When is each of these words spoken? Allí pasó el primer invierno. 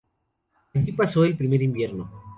Allí 0.73 0.93
pasó 0.93 1.23
el 1.23 1.37
primer 1.37 1.61
invierno. 1.61 2.09